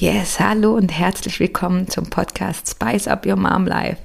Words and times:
Yes, 0.00 0.38
hallo 0.38 0.76
und 0.76 0.96
herzlich 0.96 1.40
willkommen 1.40 1.88
zum 1.88 2.08
Podcast 2.08 2.70
Spice 2.70 3.08
Up 3.08 3.26
Your 3.26 3.34
Mom 3.34 3.66
Life. 3.66 4.00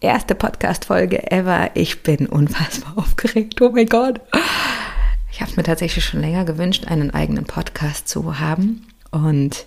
Erste 0.00 0.34
Podcast-Folge 0.34 1.30
ever. 1.30 1.70
Ich 1.74 2.02
bin 2.02 2.26
unfassbar 2.26 2.94
aufgeregt. 2.96 3.62
Oh 3.62 3.70
mein 3.70 3.86
Gott. 3.86 4.20
Ich 5.30 5.40
habe 5.40 5.48
es 5.48 5.56
mir 5.56 5.62
tatsächlich 5.62 6.04
schon 6.04 6.22
länger 6.22 6.44
gewünscht, 6.44 6.88
einen 6.88 7.12
eigenen 7.12 7.44
Podcast 7.44 8.08
zu 8.08 8.40
haben. 8.40 8.88
Und 9.12 9.66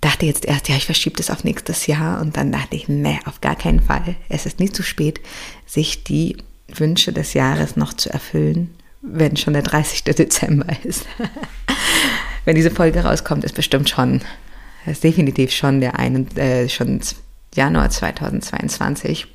dachte 0.00 0.26
jetzt 0.26 0.44
erst, 0.44 0.68
ja, 0.68 0.74
ich 0.74 0.86
verschiebe 0.86 1.14
das 1.14 1.30
auf 1.30 1.44
nächstes 1.44 1.86
Jahr. 1.86 2.20
Und 2.20 2.36
dann 2.36 2.50
dachte 2.50 2.74
ich, 2.74 2.88
nee, 2.88 3.20
auf 3.26 3.40
gar 3.40 3.54
keinen 3.54 3.80
Fall. 3.80 4.16
Es 4.28 4.44
ist 4.44 4.58
nie 4.58 4.72
zu 4.72 4.82
spät, 4.82 5.20
sich 5.66 6.02
die 6.02 6.36
Wünsche 6.66 7.12
des 7.12 7.32
Jahres 7.32 7.76
noch 7.76 7.94
zu 7.94 8.12
erfüllen, 8.12 8.74
wenn 9.02 9.36
schon 9.36 9.52
der 9.52 9.62
30. 9.62 10.02
Dezember 10.02 10.66
ist. 10.82 11.06
wenn 12.44 12.56
diese 12.56 12.72
Folge 12.72 13.04
rauskommt, 13.04 13.44
ist 13.44 13.54
bestimmt 13.54 13.88
schon 13.88 14.20
das 14.84 14.94
ist 14.94 15.04
definitiv 15.04 15.52
schon 15.52 15.80
der 15.80 15.98
einen, 15.98 16.34
äh, 16.36 16.68
schon 16.68 17.00
Januar 17.54 17.90
2022. 17.90 19.26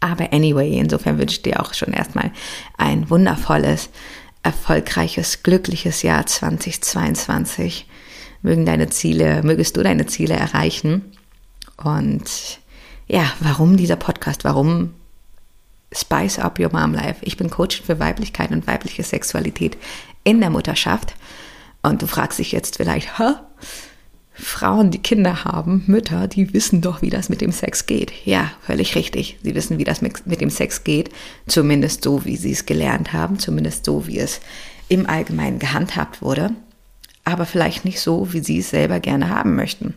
Aber 0.00 0.32
anyway, 0.32 0.78
insofern 0.78 1.18
wünsche 1.18 1.36
ich 1.36 1.42
dir 1.42 1.60
auch 1.60 1.74
schon 1.74 1.92
erstmal 1.92 2.32
ein 2.78 3.10
wundervolles, 3.10 3.90
erfolgreiches, 4.42 5.42
glückliches 5.42 6.02
Jahr 6.02 6.24
2022. 6.24 7.86
Mögen 8.42 8.64
deine 8.64 8.88
Ziele, 8.88 9.42
mögest 9.42 9.76
du 9.76 9.82
deine 9.82 10.06
Ziele 10.06 10.34
erreichen. 10.34 11.12
Und 11.76 12.58
ja, 13.06 13.30
warum 13.40 13.76
dieser 13.76 13.96
Podcast? 13.96 14.44
Warum 14.44 14.94
Spice 15.92 16.38
Up 16.38 16.58
Your 16.58 16.70
Mom 16.72 16.94
Life? 16.94 17.16
Ich 17.22 17.36
bin 17.36 17.50
Coach 17.50 17.82
für 17.82 17.98
Weiblichkeit 17.98 18.50
und 18.52 18.66
weibliche 18.66 19.02
Sexualität 19.02 19.76
in 20.24 20.40
der 20.40 20.48
Mutterschaft. 20.48 21.14
Und 21.82 22.00
du 22.00 22.06
fragst 22.06 22.38
dich 22.38 22.52
jetzt 22.52 22.78
vielleicht, 22.78 23.18
hä? 23.18 23.34
Frauen, 24.40 24.90
die 24.90 24.98
Kinder 24.98 25.44
haben, 25.44 25.84
Mütter, 25.86 26.26
die 26.26 26.52
wissen 26.52 26.80
doch, 26.80 27.02
wie 27.02 27.10
das 27.10 27.28
mit 27.28 27.40
dem 27.40 27.52
Sex 27.52 27.86
geht. 27.86 28.12
Ja, 28.24 28.50
völlig 28.62 28.94
richtig. 28.96 29.38
Sie 29.42 29.54
wissen, 29.54 29.78
wie 29.78 29.84
das 29.84 30.02
mit 30.02 30.40
dem 30.40 30.50
Sex 30.50 30.82
geht. 30.84 31.10
Zumindest 31.46 32.04
so, 32.04 32.24
wie 32.24 32.36
sie 32.36 32.52
es 32.52 32.66
gelernt 32.66 33.12
haben. 33.12 33.38
Zumindest 33.38 33.84
so, 33.84 34.06
wie 34.06 34.18
es 34.18 34.40
im 34.88 35.08
Allgemeinen 35.08 35.58
gehandhabt 35.58 36.22
wurde. 36.22 36.50
Aber 37.24 37.46
vielleicht 37.46 37.84
nicht 37.84 38.00
so, 38.00 38.32
wie 38.32 38.40
sie 38.40 38.58
es 38.58 38.70
selber 38.70 38.98
gerne 38.98 39.28
haben 39.28 39.54
möchten. 39.54 39.94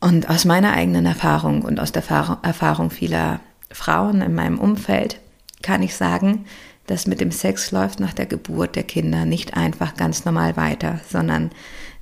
Und 0.00 0.28
aus 0.28 0.44
meiner 0.44 0.72
eigenen 0.72 1.06
Erfahrung 1.06 1.62
und 1.62 1.80
aus 1.80 1.92
der 1.92 2.02
Erfahrung 2.42 2.90
vieler 2.90 3.40
Frauen 3.70 4.22
in 4.22 4.34
meinem 4.34 4.58
Umfeld 4.58 5.20
kann 5.62 5.82
ich 5.82 5.96
sagen, 5.96 6.44
dass 6.86 7.06
mit 7.06 7.20
dem 7.20 7.30
Sex 7.30 7.70
läuft 7.70 8.00
nach 8.00 8.12
der 8.12 8.26
Geburt 8.26 8.76
der 8.76 8.84
Kinder 8.84 9.24
nicht 9.24 9.56
einfach 9.56 9.94
ganz 9.94 10.24
normal 10.24 10.56
weiter, 10.56 11.00
sondern 11.10 11.50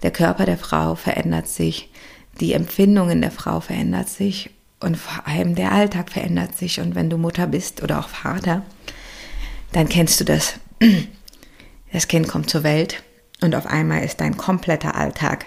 der 0.03 0.11
Körper 0.11 0.45
der 0.45 0.59
Frau 0.59 0.95
verändert 0.95 1.49
sich, 1.49 1.91
die 2.41 2.53
Empfindungen 2.53 3.21
der 3.21 3.31
Frau 3.31 3.61
verändert 3.61 4.09
sich 4.09 4.51
und 4.81 4.97
vor 4.97 5.27
allem 5.27 5.55
der 5.55 5.73
Alltag 5.73 6.11
verändert 6.11 6.57
sich. 6.57 6.81
Und 6.81 6.95
wenn 6.95 7.09
du 7.09 7.17
Mutter 7.17 7.47
bist 7.47 7.83
oder 7.83 8.01
auch 8.01 8.09
Vater, 8.09 8.63
dann 9.73 9.89
kennst 9.89 10.21
du 10.21 10.25
das. 10.25 10.55
Das 11.93 12.09
Kind 12.09 12.29
kommt 12.29 12.51
zur 12.51 12.65
Welt 12.65 13.03
und 13.41 13.55
auf 13.55 13.67
einmal 13.67 14.05
ist 14.05 14.21
dein 14.21 14.37
kompletter 14.37 14.97
Alltag 14.97 15.47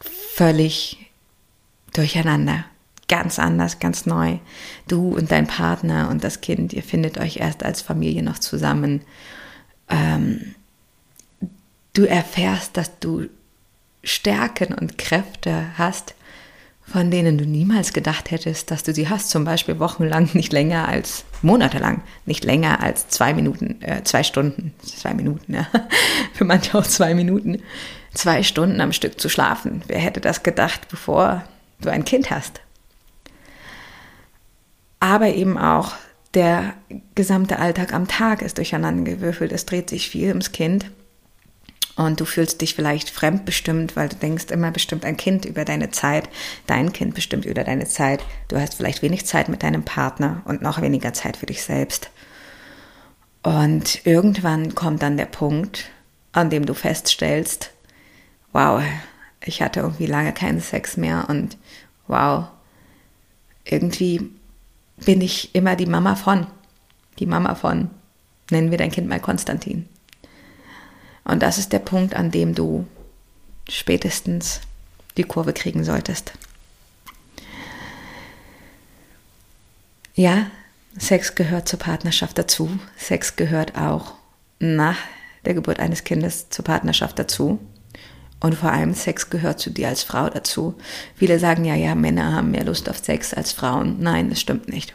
völlig 0.00 0.98
durcheinander. 1.92 2.64
Ganz 3.08 3.38
anders, 3.38 3.78
ganz 3.78 4.06
neu. 4.06 4.38
Du 4.86 5.16
und 5.16 5.32
dein 5.32 5.46
Partner 5.46 6.10
und 6.10 6.22
das 6.22 6.40
Kind, 6.40 6.72
ihr 6.72 6.82
findet 6.82 7.18
euch 7.18 7.38
erst 7.38 7.62
als 7.62 7.80
Familie 7.80 8.22
noch 8.22 8.38
zusammen. 8.38 9.00
Ähm, 9.88 10.54
Du 11.98 12.04
erfährst, 12.04 12.76
dass 12.76 13.00
du 13.00 13.26
Stärken 14.04 14.72
und 14.72 14.98
Kräfte 14.98 15.64
hast, 15.76 16.14
von 16.86 17.10
denen 17.10 17.36
du 17.36 17.44
niemals 17.44 17.92
gedacht 17.92 18.30
hättest, 18.30 18.70
dass 18.70 18.84
du 18.84 18.94
sie 18.94 19.08
hast. 19.08 19.30
Zum 19.30 19.44
Beispiel 19.44 19.80
wochenlang, 19.80 20.30
nicht 20.32 20.52
länger 20.52 20.86
als 20.86 21.24
monatelang, 21.42 22.02
nicht 22.24 22.44
länger 22.44 22.84
als 22.84 23.08
zwei 23.08 23.34
Minuten, 23.34 23.82
äh, 23.82 24.04
zwei 24.04 24.22
Stunden, 24.22 24.74
zwei 24.80 25.12
Minuten, 25.12 25.54
ja. 25.54 25.66
Für 26.34 26.44
manche 26.44 26.78
auch 26.78 26.86
zwei 26.86 27.14
Minuten, 27.14 27.62
zwei 28.14 28.44
Stunden 28.44 28.80
am 28.80 28.92
Stück 28.92 29.20
zu 29.20 29.28
schlafen. 29.28 29.82
Wer 29.88 29.98
hätte 29.98 30.20
das 30.20 30.44
gedacht, 30.44 30.86
bevor 30.88 31.42
du 31.80 31.90
ein 31.90 32.04
Kind 32.04 32.30
hast? 32.30 32.60
Aber 35.00 35.28
eben 35.28 35.58
auch 35.58 35.94
der 36.34 36.74
gesamte 37.14 37.58
Alltag 37.58 37.92
am 37.92 38.08
Tag 38.08 38.42
ist 38.42 38.58
durcheinandergewürfelt. 38.58 39.52
Es 39.52 39.66
dreht 39.66 39.88
sich 39.90 40.08
viel 40.08 40.28
ums 40.28 40.52
Kind 40.52 40.90
und 41.96 42.20
du 42.20 42.24
fühlst 42.24 42.60
dich 42.60 42.74
vielleicht 42.74 43.10
fremdbestimmt, 43.10 43.96
weil 43.96 44.08
du 44.08 44.16
denkst 44.16 44.52
immer 44.52 44.70
bestimmt 44.70 45.04
ein 45.04 45.16
Kind 45.16 45.44
über 45.44 45.64
deine 45.64 45.90
Zeit, 45.90 46.28
dein 46.66 46.92
Kind 46.92 47.14
bestimmt 47.14 47.44
über 47.44 47.64
deine 47.64 47.86
Zeit. 47.86 48.24
Du 48.46 48.60
hast 48.60 48.74
vielleicht 48.74 49.02
wenig 49.02 49.26
Zeit 49.26 49.48
mit 49.48 49.62
deinem 49.64 49.82
Partner 49.82 50.42
und 50.44 50.62
noch 50.62 50.80
weniger 50.80 51.12
Zeit 51.12 51.36
für 51.36 51.46
dich 51.46 51.62
selbst. 51.62 52.10
Und 53.42 54.06
irgendwann 54.06 54.76
kommt 54.76 55.02
dann 55.02 55.16
der 55.16 55.26
Punkt, 55.26 55.90
an 56.32 56.50
dem 56.50 56.66
du 56.66 56.74
feststellst, 56.74 57.72
wow, 58.52 58.80
ich 59.44 59.60
hatte 59.60 59.80
irgendwie 59.80 60.06
lange 60.06 60.32
keinen 60.32 60.60
Sex 60.60 60.96
mehr 60.96 61.26
und 61.28 61.56
wow, 62.06 62.44
irgendwie 63.64 64.30
bin 65.04 65.20
ich 65.20 65.54
immer 65.54 65.76
die 65.76 65.86
Mama 65.86 66.14
von, 66.14 66.46
die 67.18 67.26
Mama 67.26 67.54
von, 67.54 67.90
nennen 68.50 68.70
wir 68.70 68.78
dein 68.78 68.90
Kind 68.90 69.08
mal 69.08 69.20
Konstantin. 69.20 69.88
Und 71.24 71.42
das 71.42 71.58
ist 71.58 71.72
der 71.72 71.78
Punkt, 71.78 72.14
an 72.14 72.30
dem 72.30 72.54
du 72.54 72.86
spätestens 73.68 74.60
die 75.16 75.24
Kurve 75.24 75.52
kriegen 75.52 75.84
solltest. 75.84 76.32
Ja, 80.14 80.50
Sex 80.96 81.34
gehört 81.34 81.68
zur 81.68 81.78
Partnerschaft 81.78 82.38
dazu. 82.38 82.78
Sex 82.96 83.36
gehört 83.36 83.76
auch 83.76 84.14
nach 84.58 84.96
der 85.44 85.54
Geburt 85.54 85.78
eines 85.78 86.02
Kindes 86.02 86.48
zur 86.50 86.64
Partnerschaft 86.64 87.18
dazu. 87.18 87.60
Und 88.40 88.54
vor 88.54 88.70
allem 88.70 88.94
Sex 88.94 89.30
gehört 89.30 89.58
zu 89.58 89.70
dir 89.70 89.88
als 89.88 90.02
Frau 90.02 90.28
dazu. 90.28 90.74
Viele 91.16 91.38
sagen 91.38 91.64
ja, 91.64 91.74
ja, 91.74 91.94
Männer 91.94 92.32
haben 92.32 92.52
mehr 92.52 92.64
Lust 92.64 92.88
auf 92.88 92.98
Sex 92.98 93.34
als 93.34 93.52
Frauen. 93.52 93.96
Nein, 94.00 94.30
das 94.30 94.40
stimmt 94.40 94.68
nicht. 94.68 94.94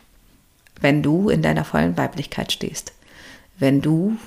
Wenn 0.79 1.03
du 1.03 1.29
in 1.29 1.41
deiner 1.41 1.65
vollen 1.65 1.97
Weiblichkeit 1.97 2.51
stehst, 2.51 2.93
wenn 3.59 3.81
du 3.81 4.17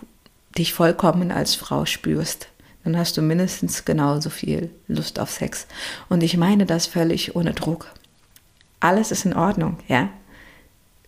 dich 0.56 0.72
vollkommen 0.72 1.32
als 1.32 1.54
Frau 1.54 1.86
spürst, 1.86 2.48
dann 2.84 2.96
hast 2.96 3.16
du 3.16 3.22
mindestens 3.22 3.84
genauso 3.84 4.30
viel 4.30 4.70
Lust 4.86 5.18
auf 5.18 5.30
Sex. 5.30 5.66
Und 6.08 6.22
ich 6.22 6.36
meine 6.36 6.66
das 6.66 6.86
völlig 6.86 7.34
ohne 7.34 7.52
Druck. 7.52 7.92
Alles 8.80 9.10
ist 9.10 9.24
in 9.24 9.34
Ordnung, 9.34 9.78
ja. 9.88 10.08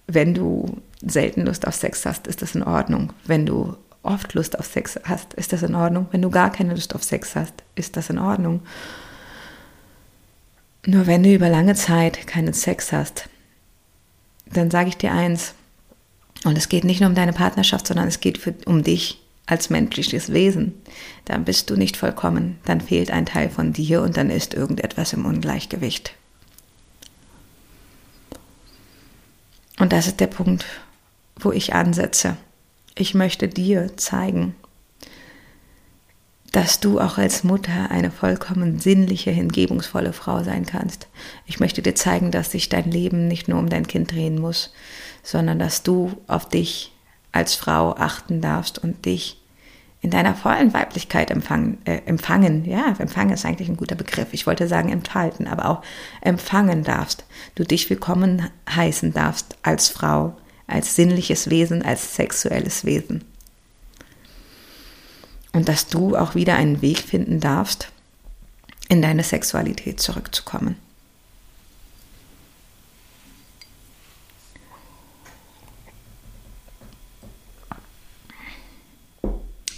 Wenn 0.07 0.35
du 0.35 0.79
selten 1.03 1.47
Lust 1.47 1.67
auf 1.67 1.75
Sex 1.75 2.05
hast, 2.05 2.27
ist 2.27 2.43
das 2.43 2.55
in 2.55 2.63
Ordnung. 2.63 3.13
Wenn 3.27 3.47
du 3.47 3.77
oft 4.09 4.35
Lust 4.35 4.59
auf 4.59 4.67
Sex 4.67 4.99
hast, 5.05 5.35
ist 5.35 5.53
das 5.53 5.63
in 5.63 5.75
Ordnung. 5.75 6.07
Wenn 6.11 6.23
du 6.23 6.31
gar 6.31 6.51
keine 6.51 6.75
Lust 6.75 6.95
auf 6.95 7.05
Sex 7.05 7.37
hast, 7.37 7.55
ist 7.75 7.97
das 7.97 8.11
in 8.11 8.19
Ordnung. 8.19 8.63
Nur 10.87 11.07
wenn 11.07 11.23
du 11.23 11.35
über 11.35 11.49
lange 11.49 11.75
Zeit 11.75 12.27
keinen 12.27 12.55
Sex 12.55 12.93
hast, 12.93 13.29
dann 14.47 14.71
sage 14.71 14.89
ich 14.89 14.97
dir 14.97 15.13
eins, 15.13 15.55
und 16.45 16.57
es 16.57 16.69
geht 16.69 16.85
nicht 16.85 17.01
nur 17.01 17.09
um 17.09 17.17
deine 17.17 17.33
Partnerschaft, 17.33 17.87
sondern 17.87 18.07
es 18.09 18.21
geht 18.21 18.39
für, 18.39 18.55
um 18.65 18.83
dich 18.83 19.21
als 19.47 19.71
menschliches 19.71 20.33
Wesen, 20.33 20.75
dann 21.25 21.45
bist 21.45 21.71
du 21.71 21.77
nicht 21.77 21.97
vollkommen, 21.97 22.59
dann 22.65 22.81
fehlt 22.81 23.11
ein 23.11 23.27
Teil 23.27 23.51
von 23.51 23.73
dir 23.73 24.03
und 24.03 24.17
dann 24.17 24.31
ist 24.31 24.55
irgendetwas 24.55 25.13
im 25.15 25.25
Ungleichgewicht. 25.25 26.15
Und 29.79 29.93
das 29.93 30.07
ist 30.07 30.21
der 30.21 30.27
Punkt, 30.27 30.65
wo 31.37 31.53
ich 31.53 31.75
ansetze. 31.75 32.37
Ich 33.01 33.15
möchte 33.15 33.47
dir 33.47 33.97
zeigen, 33.97 34.57
dass 36.51 36.81
du 36.81 36.99
auch 36.99 37.17
als 37.17 37.45
Mutter 37.45 37.93
eine 37.93 38.11
vollkommen 38.11 38.81
sinnliche, 38.81 39.31
hingebungsvolle 39.31 40.13
Frau 40.13 40.43
sein 40.43 40.67
kannst. 40.67 41.07
Ich 41.47 41.61
möchte 41.61 41.81
dir 41.81 41.95
zeigen, 41.95 42.33
dass 42.33 42.51
sich 42.51 42.69
dein 42.69 42.91
Leben 42.91 43.29
nicht 43.29 43.47
nur 43.47 43.61
um 43.61 43.69
dein 43.69 43.87
Kind 43.87 44.11
drehen 44.11 44.41
muss, 44.41 44.73
sondern 45.23 45.61
dass 45.61 45.85
du 45.85 46.21
auf 46.27 46.49
dich 46.49 46.93
als 47.31 47.55
Frau 47.55 47.95
achten 47.95 48.41
darfst 48.41 48.81
und 48.81 49.05
dich 49.05 49.41
in 50.01 50.11
deiner 50.11 50.35
vollen 50.35 50.75
Weiblichkeit 50.75 51.31
empfangen, 51.31 51.79
äh, 51.85 52.01
empfangen, 52.07 52.65
ja, 52.65 52.97
empfangen 52.99 53.33
ist 53.33 53.47
eigentlich 53.47 53.69
ein 53.69 53.77
guter 53.77 53.95
Begriff. 53.95 54.29
Ich 54.33 54.49
wollte 54.49 54.67
sagen 54.67 54.89
enthalten, 54.89 55.47
aber 55.47 55.67
auch 55.67 55.83
empfangen 56.21 56.83
darfst. 56.83 57.27
Du 57.55 57.63
dich 57.63 57.89
willkommen 57.91 58.51
heißen 58.69 59.13
darfst 59.13 59.57
als 59.63 59.89
Frau, 59.89 60.35
als 60.69 60.95
sinnliches 60.95 61.51
Wesen, 61.51 61.83
als 61.83 62.15
sexuelles 62.15 62.85
Wesen. 62.85 63.25
Und 65.53 65.69
dass 65.69 65.89
du 65.89 66.17
auch 66.17 66.37
wieder 66.37 66.55
einen 66.55 66.83
Weg 66.83 66.99
finden 66.99 67.41
darfst, 67.41 67.91
in 68.89 69.03
deine 69.03 69.25
Sexualität 69.25 70.01
zurückzukommen. 70.01 70.77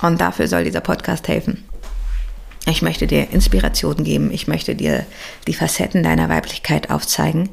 Und 0.03 0.21
dafür 0.21 0.49
soll 0.49 0.65
dieser 0.65 0.81
Podcast 0.81 1.29
helfen. 1.29 1.65
Ich 2.67 2.83
möchte 2.83 3.07
dir 3.07 3.31
Inspiration 3.31 4.05
geben. 4.05 4.31
Ich 4.31 4.47
möchte 4.49 4.75
dir 4.75 5.05
die 5.47 5.55
Facetten 5.55 6.03
deiner 6.03 6.29
Weiblichkeit 6.29 6.91
aufzeigen. 6.91 7.49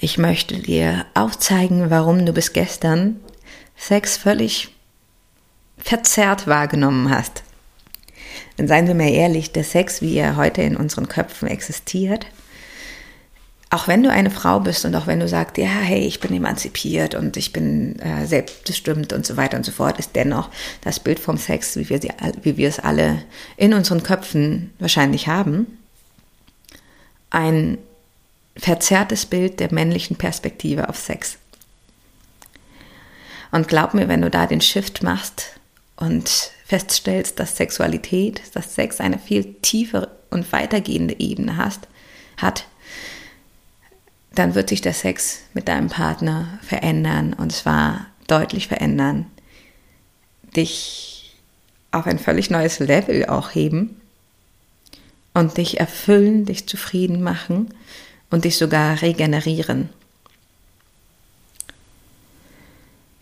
Ich 0.00 0.16
möchte 0.16 0.56
dir 0.58 1.06
aufzeigen, 1.14 1.90
warum 1.90 2.24
du 2.24 2.32
bis 2.32 2.52
gestern 2.52 3.18
Sex 3.76 4.16
völlig 4.16 4.68
verzerrt 5.76 6.46
wahrgenommen 6.46 7.10
hast. 7.10 7.42
Denn 8.56 8.68
seien 8.68 8.86
wir 8.86 8.94
mal 8.94 9.10
ehrlich, 9.10 9.50
der 9.50 9.64
Sex, 9.64 10.00
wie 10.00 10.16
er 10.16 10.36
heute 10.36 10.62
in 10.62 10.76
unseren 10.76 11.08
Köpfen 11.08 11.48
existiert, 11.48 12.26
auch 13.70 13.88
wenn 13.88 14.04
du 14.04 14.10
eine 14.10 14.30
Frau 14.30 14.60
bist 14.60 14.84
und 14.84 14.94
auch 14.94 15.08
wenn 15.08 15.20
du 15.20 15.28
sagst, 15.28 15.58
ja, 15.58 15.66
hey, 15.66 16.06
ich 16.06 16.20
bin 16.20 16.32
emanzipiert 16.32 17.16
und 17.16 17.36
ich 17.36 17.52
bin 17.52 17.98
äh, 17.98 18.24
selbstbestimmt 18.24 19.12
und 19.12 19.26
so 19.26 19.36
weiter 19.36 19.56
und 19.56 19.64
so 19.64 19.72
fort, 19.72 19.98
ist 19.98 20.14
dennoch 20.14 20.48
das 20.80 21.00
Bild 21.00 21.18
vom 21.18 21.36
Sex, 21.36 21.76
wie 21.76 21.88
wir, 21.90 22.00
sie, 22.00 22.10
wie 22.42 22.56
wir 22.56 22.68
es 22.68 22.78
alle 22.78 23.24
in 23.56 23.74
unseren 23.74 24.04
Köpfen 24.04 24.72
wahrscheinlich 24.78 25.26
haben, 25.26 25.66
ein 27.30 27.78
verzerrtes 28.58 29.24
Bild 29.26 29.60
der 29.60 29.72
männlichen 29.72 30.16
Perspektive 30.16 30.88
auf 30.88 30.98
Sex. 30.98 31.38
Und 33.50 33.68
glaub 33.68 33.94
mir, 33.94 34.08
wenn 34.08 34.20
du 34.20 34.30
da 34.30 34.46
den 34.46 34.60
Shift 34.60 35.02
machst 35.02 35.58
und 35.96 36.50
feststellst, 36.66 37.40
dass 37.40 37.56
Sexualität, 37.56 38.42
dass 38.54 38.74
Sex 38.74 39.00
eine 39.00 39.18
viel 39.18 39.54
tiefere 39.62 40.10
und 40.30 40.52
weitergehende 40.52 41.18
Ebene 41.18 41.56
hast, 41.56 41.88
hat, 42.36 42.66
dann 44.34 44.54
wird 44.54 44.68
sich 44.68 44.82
der 44.82 44.92
Sex 44.92 45.40
mit 45.54 45.68
deinem 45.68 45.88
Partner 45.88 46.58
verändern 46.62 47.32
und 47.32 47.52
zwar 47.52 48.06
deutlich 48.26 48.68
verändern, 48.68 49.26
dich 50.54 51.36
auf 51.90 52.06
ein 52.06 52.18
völlig 52.18 52.50
neues 52.50 52.78
Level 52.80 53.26
auch 53.26 53.54
heben 53.54 54.00
und 55.32 55.56
dich 55.56 55.80
erfüllen, 55.80 56.44
dich 56.44 56.68
zufrieden 56.68 57.22
machen 57.22 57.72
und 58.30 58.44
dich 58.44 58.56
sogar 58.56 59.00
regenerieren. 59.02 59.88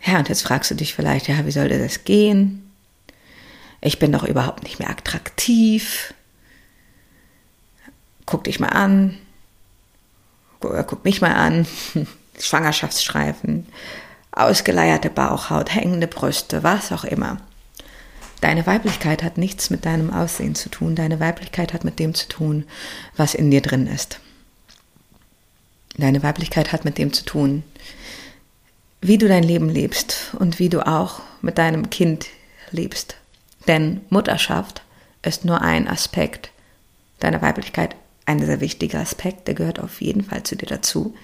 Ja, 0.05 0.19
und 0.19 0.29
jetzt 0.29 0.43
fragst 0.43 0.71
du 0.71 0.75
dich 0.75 0.93
vielleicht, 0.93 1.27
ja, 1.27 1.45
wie 1.45 1.51
soll 1.51 1.69
das 1.69 2.05
gehen? 2.05 2.71
Ich 3.81 3.99
bin 3.99 4.11
doch 4.11 4.23
überhaupt 4.23 4.63
nicht 4.63 4.79
mehr 4.79 4.89
attraktiv. 4.89 6.13
Guck 8.25 8.45
dich 8.45 8.59
mal 8.59 8.69
an, 8.69 9.17
guck 10.59 11.05
mich 11.05 11.21
mal 11.21 11.33
an, 11.33 11.65
Schwangerschaftsstreifen, 12.39 13.67
ausgeleierte 14.31 15.09
Bauchhaut, 15.09 15.73
hängende 15.73 16.07
Brüste, 16.07 16.63
was 16.63 16.91
auch 16.91 17.03
immer. 17.03 17.37
Deine 18.41 18.67
Weiblichkeit 18.67 19.23
hat 19.23 19.37
nichts 19.37 19.69
mit 19.69 19.85
deinem 19.85 20.13
Aussehen 20.13 20.55
zu 20.55 20.69
tun. 20.69 20.95
Deine 20.95 21.19
Weiblichkeit 21.19 21.73
hat 21.73 21.83
mit 21.83 21.97
dem 21.99 22.13
zu 22.13 22.27
tun, 22.27 22.65
was 23.15 23.33
in 23.33 23.49
dir 23.49 23.61
drin 23.61 23.87
ist. 23.87 24.19
Deine 25.97 26.21
Weiblichkeit 26.23 26.71
hat 26.71 26.85
mit 26.85 26.97
dem 26.97 27.11
zu 27.11 27.25
tun, 27.25 27.63
wie 29.01 29.17
du 29.17 29.27
dein 29.27 29.43
Leben 29.43 29.69
lebst 29.69 30.35
und 30.39 30.59
wie 30.59 30.69
du 30.69 30.85
auch 30.85 31.21
mit 31.41 31.57
deinem 31.57 31.89
Kind 31.89 32.27
lebst. 32.71 33.15
Denn 33.67 34.01
Mutterschaft 34.09 34.83
ist 35.21 35.45
nur 35.45 35.61
ein 35.61 35.87
Aspekt 35.87 36.51
deiner 37.19 37.41
Weiblichkeit 37.41 37.95
ein 38.25 38.45
sehr 38.45 38.59
wichtiger 38.59 38.99
Aspekt, 38.99 39.47
der 39.47 39.55
gehört 39.55 39.79
auf 39.79 40.01
jeden 40.01 40.23
Fall 40.23 40.43
zu 40.43 40.55
dir 40.55 40.65
dazu, 40.65 41.15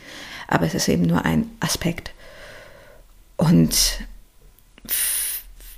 aber 0.48 0.66
es 0.66 0.74
ist 0.74 0.88
eben 0.88 1.04
nur 1.04 1.26
ein 1.26 1.50
Aspekt. 1.60 2.12
Und 3.36 4.00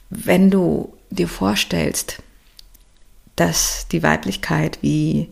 wenn 0.09 0.51
du 0.51 0.93
dir 1.09 1.27
vorstellst, 1.27 2.21
dass 3.35 3.87
die 3.91 4.03
Weiblichkeit 4.03 4.77
wie 4.81 5.29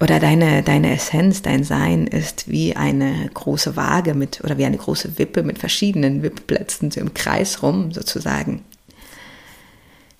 oder 0.00 0.18
deine, 0.18 0.62
deine 0.62 0.94
Essenz, 0.94 1.42
dein 1.42 1.64
Sein 1.64 2.06
ist 2.06 2.48
wie 2.48 2.76
eine 2.76 3.30
große 3.32 3.76
Waage 3.76 4.14
mit 4.14 4.42
oder 4.42 4.58
wie 4.58 4.64
eine 4.64 4.76
große 4.76 5.18
Wippe 5.18 5.42
mit 5.42 5.58
verschiedenen 5.58 6.22
Wippplätzen 6.22 6.90
so 6.90 7.00
im 7.00 7.14
Kreis 7.14 7.62
rum 7.62 7.92
sozusagen 7.92 8.64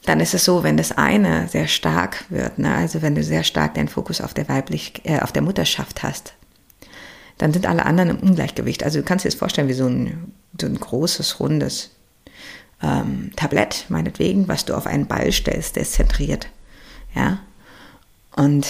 dann 0.05 0.21
ist 0.21 0.35
es 0.35 0.44
so, 0.44 0.62
wenn 0.62 0.76
das 0.76 0.93
eine 0.93 1.49
sehr 1.49 1.67
stark 1.67 2.25
wird, 2.29 2.59
ne, 2.59 2.75
also 2.75 3.03
wenn 3.03 3.15
du 3.15 3.25
sehr 3.25 3.43
stark 3.43 3.75
deinen 3.75 3.88
Fokus 3.88 4.21
auf 4.21 4.35
der 4.35 4.49
weiblich, 4.49 5.00
äh, 5.05 5.21
auf 5.21 5.32
der 5.32 5.43
Mutterschaft 5.43 6.03
hast, 6.03 6.35
dann 7.38 7.53
sind 7.53 7.67
alle 7.67 7.87
anderen 7.87 8.11
im 8.11 8.19
Ungleichgewicht. 8.19 8.85
Also 8.85 8.99
du 8.99 9.05
kannst 9.05 9.25
dir 9.25 9.31
das 9.31 9.38
vorstellen 9.38 9.69
wie 9.69 9.73
so 9.75 9.87
ein, 9.87 10.32
so 10.61 10.67
ein 10.67 10.79
großes, 10.79 11.41
rundes 11.41 11.91
ähm, 12.82 13.32
Tablett, 13.35 13.87
meinetwegen, 13.88 14.47
was 14.47 14.67
du 14.67 14.75
auf 14.75 14.87
einen 14.87 15.06
Ball 15.06 15.32
stellst, 15.32 15.76
der 15.76 15.82
ist 15.82 15.94
zentriert. 15.94 16.49
Ja. 17.15 17.41
Und 18.37 18.67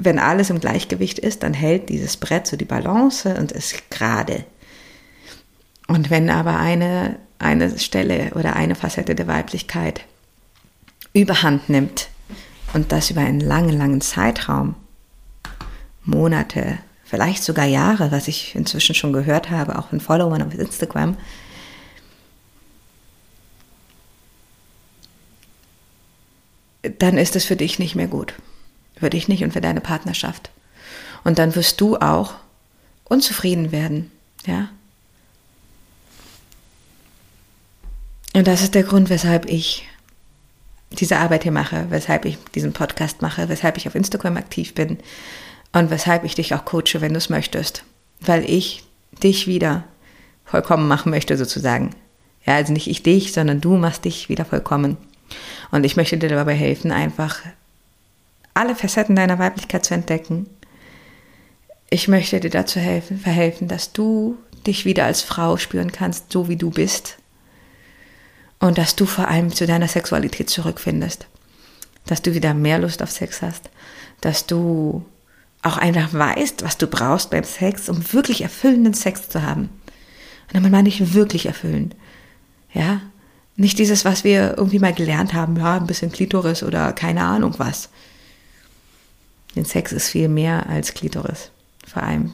wenn 0.00 0.18
alles 0.18 0.48
im 0.48 0.60
Gleichgewicht 0.60 1.18
ist, 1.18 1.42
dann 1.42 1.52
hält 1.52 1.90
dieses 1.90 2.16
Brett 2.16 2.46
so 2.46 2.56
die 2.56 2.64
Balance 2.64 3.34
und 3.36 3.52
ist 3.52 3.90
gerade. 3.90 4.44
Und 5.86 6.08
wenn 6.08 6.30
aber 6.30 6.58
eine, 6.58 7.16
eine 7.38 7.78
Stelle 7.78 8.32
oder 8.34 8.56
eine 8.56 8.74
Facette 8.74 9.14
der 9.14 9.26
Weiblichkeit 9.26 10.00
überhand 11.12 11.68
nimmt 11.68 12.08
und 12.72 12.92
das 12.92 13.10
über 13.10 13.20
einen 13.20 13.40
langen, 13.40 13.76
langen 13.76 14.00
Zeitraum, 14.00 14.74
Monate, 16.04 16.78
vielleicht 17.04 17.44
sogar 17.44 17.66
Jahre, 17.66 18.10
was 18.10 18.26
ich 18.26 18.54
inzwischen 18.54 18.94
schon 18.94 19.12
gehört 19.12 19.50
habe, 19.50 19.78
auch 19.78 19.88
von 19.88 20.00
Followern 20.00 20.42
auf 20.42 20.54
Instagram, 20.54 21.16
dann 26.98 27.18
ist 27.18 27.36
es 27.36 27.44
für 27.44 27.56
dich 27.56 27.78
nicht 27.78 27.96
mehr 27.96 28.06
gut. 28.06 28.32
Für 29.00 29.10
dich 29.10 29.28
nicht 29.28 29.42
und 29.42 29.52
für 29.52 29.60
deine 29.60 29.80
Partnerschaft. 29.80 30.50
Und 31.24 31.38
dann 31.38 31.54
wirst 31.56 31.80
du 31.80 31.96
auch 31.96 32.34
unzufrieden 33.04 33.72
werden, 33.72 34.10
ja. 34.46 34.68
Und 38.32 38.46
das 38.46 38.62
ist 38.62 38.74
der 38.74 38.84
Grund, 38.84 39.10
weshalb 39.10 39.46
ich 39.46 39.88
diese 40.92 41.18
Arbeit 41.18 41.42
hier 41.42 41.52
mache, 41.52 41.86
weshalb 41.90 42.24
ich 42.24 42.38
diesen 42.54 42.72
Podcast 42.72 43.22
mache, 43.22 43.48
weshalb 43.48 43.76
ich 43.76 43.88
auf 43.88 43.94
Instagram 43.94 44.36
aktiv 44.36 44.74
bin 44.74 44.98
und 45.72 45.90
weshalb 45.90 46.24
ich 46.24 46.34
dich 46.34 46.54
auch 46.54 46.64
coache, 46.64 47.00
wenn 47.00 47.12
du 47.12 47.18
es 47.18 47.30
möchtest. 47.30 47.84
Weil 48.20 48.48
ich 48.48 48.84
dich 49.22 49.46
wieder 49.46 49.84
vollkommen 50.44 50.88
machen 50.88 51.10
möchte, 51.10 51.36
sozusagen. 51.36 51.90
Ja, 52.44 52.54
also 52.54 52.72
nicht 52.72 52.88
ich 52.88 53.02
dich, 53.02 53.32
sondern 53.32 53.60
du 53.60 53.76
machst 53.76 54.04
dich 54.04 54.28
wieder 54.28 54.44
vollkommen. 54.44 54.96
Und 55.70 55.84
ich 55.84 55.96
möchte 55.96 56.18
dir 56.18 56.28
dabei 56.28 56.54
helfen, 56.54 56.90
einfach 56.90 57.40
alle 58.54 58.74
Facetten 58.74 59.16
deiner 59.16 59.38
Weiblichkeit 59.38 59.84
zu 59.84 59.94
entdecken. 59.94 60.48
Ich 61.88 62.08
möchte 62.08 62.40
dir 62.40 62.50
dazu 62.50 62.78
helfen, 62.78 63.18
verhelfen, 63.18 63.68
dass 63.68 63.92
du 63.92 64.36
dich 64.66 64.84
wieder 64.84 65.04
als 65.04 65.22
Frau 65.22 65.56
spüren 65.56 65.92
kannst, 65.92 66.32
so 66.32 66.48
wie 66.48 66.56
du 66.56 66.70
bist 66.70 67.18
und 68.60 68.78
dass 68.78 68.94
du 68.94 69.06
vor 69.06 69.26
allem 69.28 69.52
zu 69.52 69.66
deiner 69.66 69.88
Sexualität 69.88 70.48
zurückfindest. 70.48 71.26
Dass 72.06 72.22
du 72.22 72.34
wieder 72.34 72.54
mehr 72.54 72.78
Lust 72.78 73.02
auf 73.02 73.10
Sex 73.10 73.42
hast. 73.42 73.70
Dass 74.20 74.46
du 74.46 75.04
auch 75.62 75.76
einfach 75.76 76.12
weißt, 76.12 76.62
was 76.62 76.78
du 76.78 76.86
brauchst 76.86 77.30
beim 77.30 77.44
Sex, 77.44 77.88
um 77.88 78.12
wirklich 78.12 78.42
erfüllenden 78.42 78.94
Sex 78.94 79.28
zu 79.28 79.42
haben. 79.42 79.62
Und 79.62 80.54
damit 80.54 80.72
meine 80.72 80.88
ich 80.88 81.14
wirklich 81.14 81.46
erfüllend. 81.46 81.96
Ja? 82.72 83.00
Nicht 83.56 83.78
dieses, 83.78 84.04
was 84.04 84.24
wir 84.24 84.56
irgendwie 84.56 84.78
mal 84.78 84.94
gelernt 84.94 85.34
haben, 85.34 85.56
ja, 85.56 85.76
ein 85.76 85.86
bisschen 85.86 86.12
Klitoris 86.12 86.62
oder 86.62 86.92
keine 86.92 87.22
Ahnung 87.22 87.54
was. 87.58 87.88
Denn 89.56 89.64
Sex 89.64 89.92
ist 89.92 90.08
viel 90.08 90.28
mehr 90.28 90.68
als 90.68 90.94
Klitoris. 90.94 91.50
Vor 91.86 92.02
allem 92.02 92.32